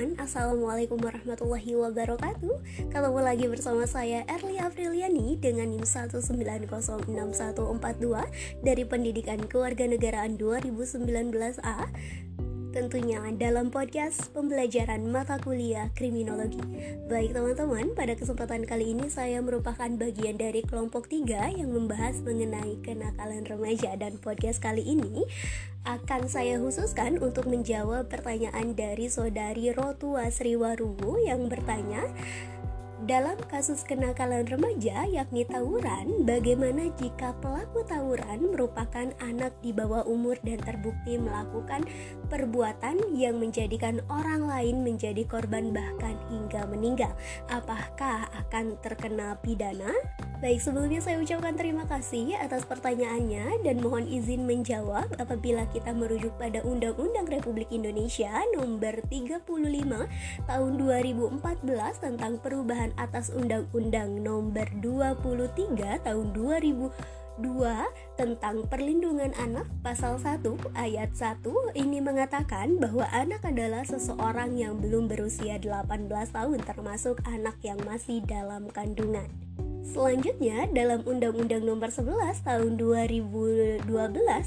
Assalamualaikum 0.00 0.96
warahmatullahi 0.96 1.76
wabarakatuh. 1.76 2.88
Ketemu 2.88 3.20
lagi 3.20 3.44
bersama 3.52 3.84
saya 3.84 4.24
Erli 4.32 4.56
Apriliani 4.56 5.36
Dengan 5.36 5.68
NIM 5.68 5.84
1906142 5.84 8.64
Dari 8.64 8.84
Pendidikan 8.88 9.44
Kewarganegaraan 9.44 10.40
2019A 10.40 11.92
Tentunya 12.70 13.18
dalam 13.34 13.74
podcast 13.74 14.30
pembelajaran 14.30 15.02
mata 15.10 15.42
kuliah 15.42 15.90
kriminologi. 15.98 16.62
Baik 17.10 17.34
teman-teman, 17.34 17.98
pada 17.98 18.14
kesempatan 18.14 18.62
kali 18.62 18.94
ini 18.94 19.10
saya 19.10 19.42
merupakan 19.42 19.90
bagian 19.98 20.38
dari 20.38 20.62
kelompok 20.62 21.10
3 21.10 21.58
Yang 21.58 21.66
membahas 21.66 22.22
mengenai 22.22 22.78
kenakalan 22.86 23.42
remaja. 23.42 23.98
Dan 23.98 24.22
podcast 24.22 24.62
kali 24.62 24.86
ini 24.86 25.26
akan 25.82 26.30
saya 26.30 26.62
khususkan 26.62 27.18
untuk 27.18 27.50
menjawab 27.50 28.06
pertanyaan 28.06 28.78
dari 28.78 29.10
saudari 29.10 29.74
Rotua 29.74 30.30
Sriwaruwu 30.30 31.26
Yang 31.26 31.50
bertanya 31.50 32.06
dalam 33.08 33.40
kasus 33.48 33.80
kenakalan 33.80 34.44
remaja 34.44 35.08
yakni 35.08 35.48
tawuran, 35.48 36.28
bagaimana 36.28 36.92
jika 37.00 37.32
pelaku 37.40 37.80
tawuran 37.88 38.52
merupakan 38.52 39.08
anak 39.24 39.56
di 39.64 39.72
bawah 39.72 40.04
umur 40.04 40.36
dan 40.44 40.60
terbukti 40.60 41.16
melakukan 41.16 41.88
perbuatan 42.28 43.00
yang 43.16 43.40
menjadikan 43.40 44.04
orang 44.12 44.44
lain 44.44 44.84
menjadi 44.84 45.24
korban 45.24 45.72
bahkan 45.72 46.20
hingga 46.28 46.68
meninggal? 46.68 47.16
Apakah 47.48 48.28
akan 48.36 48.76
terkena 48.84 49.32
pidana? 49.40 49.96
Baik, 50.40 50.60
sebelumnya 50.60 51.04
saya 51.04 51.20
ucapkan 51.20 51.52
terima 51.52 51.84
kasih 51.84 52.32
atas 52.40 52.64
pertanyaannya 52.64 53.60
dan 53.60 53.76
mohon 53.84 54.08
izin 54.08 54.48
menjawab 54.48 55.12
apabila 55.20 55.68
kita 55.68 55.92
merujuk 55.92 56.32
pada 56.40 56.64
Undang-Undang 56.64 57.28
Republik 57.28 57.68
Indonesia 57.68 58.32
nomor 58.56 59.04
35 59.04 59.44
tahun 60.48 60.72
2014 60.80 61.44
tentang 62.00 62.40
perubahan 62.40 62.89
atas 62.96 63.30
Undang-Undang 63.34 64.22
Nomor 64.24 64.66
23 64.80 66.06
Tahun 66.06 66.26
2002 66.32 66.90
tentang 68.16 68.56
perlindungan 68.68 69.34
anak 69.36 69.66
pasal 69.84 70.16
1 70.16 70.42
ayat 70.76 71.10
1 71.12 71.44
ini 71.76 71.98
mengatakan 72.00 72.80
bahwa 72.80 73.04
anak 73.12 73.44
adalah 73.44 73.84
seseorang 73.84 74.56
yang 74.56 74.78
belum 74.78 75.10
berusia 75.10 75.58
18 75.58 76.08
tahun 76.32 76.58
termasuk 76.64 77.20
anak 77.26 77.56
yang 77.60 77.80
masih 77.82 78.24
dalam 78.24 78.68
kandungan. 78.72 79.49
Selanjutnya, 79.80 80.68
dalam 80.76 81.00
Undang-Undang 81.08 81.64
Nomor 81.64 81.88
11 81.88 82.44
Tahun 82.44 82.72
2012 82.76 83.88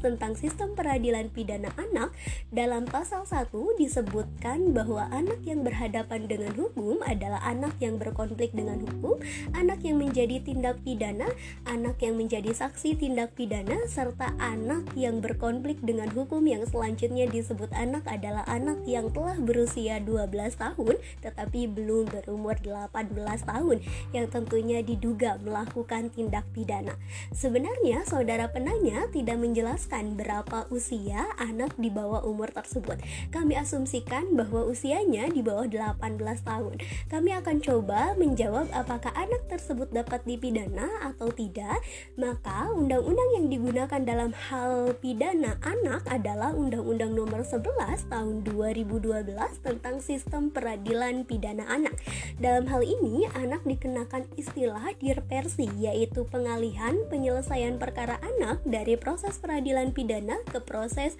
tentang 0.00 0.32
Sistem 0.32 0.72
Peradilan 0.72 1.28
Pidana 1.28 1.68
Anak, 1.76 2.16
dalam 2.48 2.88
pasal 2.88 3.28
1 3.28 3.52
disebutkan 3.76 4.72
bahwa 4.72 5.04
anak 5.12 5.44
yang 5.44 5.60
berhadapan 5.68 6.24
dengan 6.24 6.56
hukum 6.56 7.04
adalah 7.04 7.44
anak 7.44 7.76
yang 7.76 8.00
berkonflik 8.00 8.56
dengan 8.56 8.80
hukum, 8.80 9.20
anak 9.52 9.84
yang 9.84 10.00
menjadi 10.00 10.40
tindak 10.40 10.80
pidana, 10.80 11.28
anak 11.68 12.00
yang 12.00 12.16
menjadi 12.16 12.48
saksi 12.56 12.96
tindak 12.96 13.36
pidana, 13.36 13.84
serta 13.84 14.32
anak 14.40 14.88
yang 14.96 15.20
berkonflik 15.20 15.76
dengan 15.84 16.08
hukum. 16.08 16.40
Yang 16.48 16.72
selanjutnya 16.72 17.28
disebut 17.28 17.68
anak 17.76 18.08
adalah 18.08 18.48
anak 18.48 18.80
yang 18.88 19.12
telah 19.12 19.36
berusia 19.36 20.00
12 20.00 20.56
tahun 20.56 20.96
tetapi 21.20 21.68
belum 21.68 22.08
berumur 22.08 22.56
18 22.64 23.12
tahun. 23.44 23.84
Yang 24.16 24.26
tentunya 24.32 24.80
diduga 24.80 25.17
juga 25.18 25.34
melakukan 25.42 26.14
tindak 26.14 26.46
pidana. 26.54 26.94
Sebenarnya 27.34 28.06
saudara 28.06 28.54
penanya 28.54 29.10
tidak 29.10 29.42
menjelaskan 29.42 30.14
berapa 30.14 30.70
usia 30.70 31.26
anak 31.42 31.74
di 31.74 31.90
bawah 31.90 32.22
umur 32.22 32.54
tersebut. 32.54 33.02
Kami 33.34 33.58
asumsikan 33.58 34.38
bahwa 34.38 34.62
usianya 34.70 35.26
di 35.26 35.42
bawah 35.42 35.66
18 35.66 35.98
tahun. 36.46 36.78
Kami 37.10 37.34
akan 37.34 37.56
coba 37.58 38.14
menjawab 38.14 38.70
apakah 38.70 39.10
anak 39.18 39.42
tersebut 39.50 39.90
dapat 39.90 40.22
dipidana 40.22 40.86
atau 41.10 41.34
tidak. 41.34 41.82
Maka 42.14 42.70
undang-undang 42.70 43.42
yang 43.42 43.50
digunakan 43.50 43.98
dalam 43.98 44.30
hal 44.30 44.94
pidana 45.02 45.58
anak 45.66 46.06
adalah 46.06 46.54
Undang-Undang 46.54 47.18
Nomor 47.18 47.42
11 47.42 48.06
Tahun 48.06 48.46
2012 48.46 49.34
tentang 49.66 49.98
Sistem 49.98 50.54
Peradilan 50.54 51.26
Pidana 51.26 51.66
Anak. 51.66 51.98
Dalam 52.38 52.70
hal 52.70 52.86
ini 52.86 53.26
anak 53.34 53.66
dikenakan 53.66 54.30
istilah 54.38 54.94
di 55.02 55.10
dispersi 55.10 55.66
yaitu 55.74 56.22
pengalihan 56.22 56.94
penyelesaian 57.10 57.82
perkara 57.82 58.22
anak 58.22 58.62
dari 58.62 58.94
proses 58.94 59.42
peradilan 59.42 59.90
pidana 59.90 60.38
ke 60.46 60.62
proses 60.62 61.18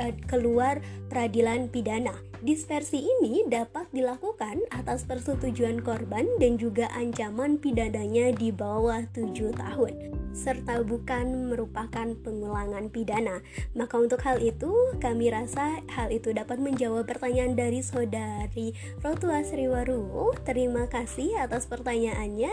uh, 0.00 0.08
keluar 0.24 0.80
peradilan 1.12 1.68
pidana. 1.68 2.16
Dispersi 2.40 3.04
ini 3.04 3.44
dapat 3.44 3.92
dilakukan 3.92 4.64
atas 4.72 5.04
persetujuan 5.04 5.84
korban 5.84 6.24
dan 6.40 6.56
juga 6.56 6.88
ancaman 6.96 7.60
pidananya 7.60 8.32
di 8.32 8.48
bawah 8.48 9.04
7 9.12 9.52
tahun 9.60 10.23
serta 10.34 10.82
bukan 10.82 11.48
merupakan 11.48 12.10
pengulangan 12.20 12.90
pidana. 12.90 13.40
Maka 13.72 14.02
untuk 14.02 14.20
hal 14.26 14.42
itu, 14.42 14.74
kami 14.98 15.30
rasa 15.30 15.80
hal 15.94 16.10
itu 16.10 16.34
dapat 16.34 16.58
menjawab 16.58 17.06
pertanyaan 17.06 17.54
dari 17.54 17.80
saudari 17.80 18.74
Rotua 19.00 19.46
Sriwaru. 19.46 20.34
Terima 20.42 20.90
kasih 20.90 21.38
atas 21.38 21.70
pertanyaannya 21.70 22.52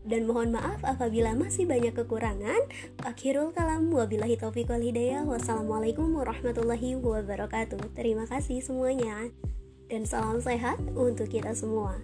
dan 0.00 0.24
mohon 0.24 0.52
maaf 0.52 0.80
apabila 0.84 1.36
masih 1.36 1.68
banyak 1.68 1.92
kekurangan. 1.92 2.60
Akhirul 3.04 3.52
kalam 3.52 3.88
wabillahi 3.92 4.36
taufiq 4.36 4.68
wal 4.68 4.84
hidayah. 4.84 5.24
Wassalamualaikum 5.24 6.12
warahmatullahi 6.16 6.96
wabarakatuh. 7.00 7.96
Terima 7.96 8.24
kasih 8.28 8.60
semuanya 8.64 9.28
dan 9.90 10.06
salam 10.06 10.38
sehat 10.38 10.78
untuk 10.94 11.28
kita 11.28 11.52
semua. 11.52 11.98